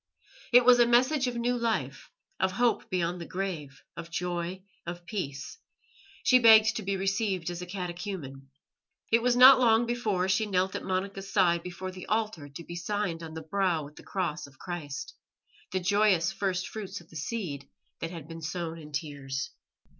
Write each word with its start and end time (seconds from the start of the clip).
It 0.51 0.65
was 0.65 0.79
a 0.79 0.87
message 0.87 1.27
of 1.27 1.35
new 1.35 1.55
life, 1.55 2.09
of 2.39 2.53
hope 2.53 2.89
beyond 2.89 3.21
the 3.21 3.27
grave, 3.27 3.83
of 3.95 4.09
joy, 4.09 4.63
of 4.83 5.05
peace; 5.05 5.59
she 6.23 6.39
begged 6.39 6.75
to 6.77 6.81
be 6.81 6.97
received 6.97 7.51
as 7.51 7.61
a 7.61 7.67
catechumen. 7.67 8.49
It 9.11 9.21
was 9.21 9.35
not 9.37 9.59
long 9.59 9.85
before 9.85 10.27
she 10.27 10.47
knelt 10.47 10.73
at 10.75 10.83
Monica's 10.83 11.31
side 11.31 11.61
before 11.61 11.91
the 11.91 12.07
altar 12.07 12.49
to 12.49 12.63
be 12.63 12.75
signed 12.75 13.21
on 13.21 13.35
the 13.35 13.43
brow 13.43 13.83
with 13.85 13.95
the 13.95 14.01
Cross 14.01 14.47
of 14.47 14.57
Christ 14.57 15.13
the 15.71 15.79
joyous 15.79 16.31
first 16.31 16.67
fruits 16.67 16.99
of 16.99 17.11
the 17.11 17.15
seed 17.15 17.69
that 17.99 18.09
had 18.09 18.27
been 18.27 18.41
sown 18.41 18.79
in 18.79 18.91
tears. 18.91 19.51